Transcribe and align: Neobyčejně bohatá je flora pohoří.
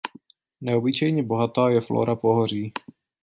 Neobyčejně 0.61 1.23
bohatá 1.23 1.69
je 1.69 1.81
flora 1.81 2.15
pohoří. 2.15 2.73